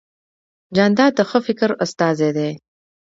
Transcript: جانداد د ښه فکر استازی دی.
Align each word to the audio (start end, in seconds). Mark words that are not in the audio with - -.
جانداد 0.75 1.11
د 1.15 1.19
ښه 1.29 1.39
فکر 1.47 1.69
استازی 1.85 2.29
دی. 2.37 2.49